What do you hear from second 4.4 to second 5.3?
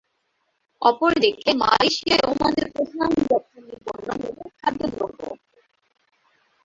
খাদ্যদ্রব্য।